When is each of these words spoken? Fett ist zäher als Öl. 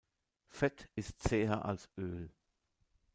Fett 0.49 0.89
ist 0.95 1.19
zäher 1.21 1.63
als 1.63 1.87
Öl. 1.95 2.31